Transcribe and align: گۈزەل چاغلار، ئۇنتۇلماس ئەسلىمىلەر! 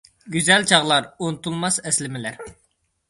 گۈزەل 0.35 0.63
چاغلار، 0.71 1.09
ئۇنتۇلماس 1.25 1.77
ئەسلىمىلەر! 1.85 2.41